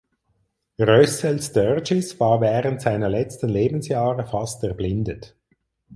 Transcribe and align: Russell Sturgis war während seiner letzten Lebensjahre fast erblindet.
Russell 0.79 1.39
Sturgis 1.39 2.19
war 2.19 2.41
während 2.41 2.81
seiner 2.81 3.07
letzten 3.07 3.49
Lebensjahre 3.49 4.25
fast 4.25 4.63
erblindet. 4.63 5.37